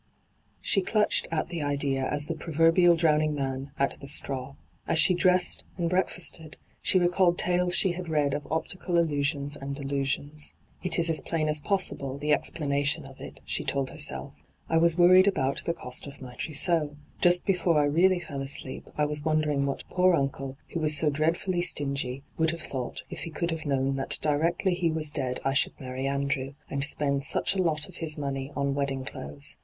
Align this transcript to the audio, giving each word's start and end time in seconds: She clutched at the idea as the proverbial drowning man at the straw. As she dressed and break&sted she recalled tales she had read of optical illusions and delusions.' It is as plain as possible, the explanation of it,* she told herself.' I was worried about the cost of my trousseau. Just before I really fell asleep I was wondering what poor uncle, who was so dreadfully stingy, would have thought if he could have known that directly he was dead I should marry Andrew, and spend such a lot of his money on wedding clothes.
She 0.61 0.81
clutched 0.81 1.27
at 1.29 1.49
the 1.49 1.61
idea 1.61 2.03
as 2.09 2.25
the 2.25 2.33
proverbial 2.33 2.95
drowning 2.95 3.35
man 3.35 3.69
at 3.77 3.99
the 4.01 4.07
straw. 4.07 4.55
As 4.87 4.97
she 4.97 5.13
dressed 5.13 5.63
and 5.77 5.91
break&sted 5.91 6.57
she 6.81 6.97
recalled 6.97 7.37
tales 7.37 7.75
she 7.75 7.91
had 7.91 8.09
read 8.09 8.33
of 8.33 8.47
optical 8.51 8.97
illusions 8.97 9.55
and 9.55 9.75
delusions.' 9.75 10.55
It 10.83 10.97
is 10.97 11.11
as 11.11 11.21
plain 11.21 11.47
as 11.47 11.59
possible, 11.59 12.17
the 12.17 12.33
explanation 12.33 13.05
of 13.05 13.19
it,* 13.21 13.41
she 13.45 13.63
told 13.63 13.91
herself.' 13.91 14.33
I 14.71 14.79
was 14.79 14.97
worried 14.97 15.27
about 15.27 15.61
the 15.67 15.73
cost 15.75 16.07
of 16.07 16.19
my 16.19 16.33
trousseau. 16.33 16.97
Just 17.21 17.45
before 17.45 17.79
I 17.79 17.83
really 17.83 18.19
fell 18.19 18.41
asleep 18.41 18.87
I 18.97 19.05
was 19.05 19.23
wondering 19.23 19.67
what 19.67 19.87
poor 19.91 20.15
uncle, 20.15 20.57
who 20.73 20.79
was 20.79 20.97
so 20.97 21.11
dreadfully 21.11 21.61
stingy, 21.61 22.23
would 22.39 22.49
have 22.49 22.61
thought 22.63 23.03
if 23.11 23.19
he 23.19 23.29
could 23.29 23.51
have 23.51 23.67
known 23.67 23.97
that 23.97 24.17
directly 24.19 24.73
he 24.73 24.89
was 24.89 25.11
dead 25.11 25.39
I 25.45 25.53
should 25.53 25.79
marry 25.79 26.07
Andrew, 26.07 26.53
and 26.71 26.83
spend 26.83 27.23
such 27.23 27.53
a 27.53 27.61
lot 27.61 27.87
of 27.87 27.97
his 27.97 28.17
money 28.17 28.51
on 28.55 28.73
wedding 28.73 29.05
clothes. 29.05 29.57